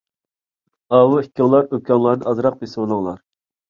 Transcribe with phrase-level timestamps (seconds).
[0.95, 3.27] ئاۋۇ ئىككىڭلار ئۆپكەڭلارنى ئازراق بېسىۋېلىڭلار.